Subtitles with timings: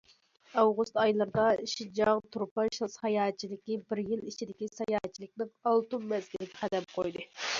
[0.59, 1.43] ئاۋغۇست ئايلىرىدا،
[1.73, 7.27] شىنجاڭ تۇرپان ساياھەتچىلىكى بىر يىل ئىچىدىكى ساياھەتچىلىكنىڭ ئالتۇن مەزگىلىگە قەدەم قويدى.